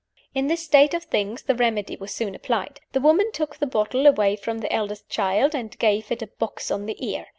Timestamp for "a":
6.23-6.27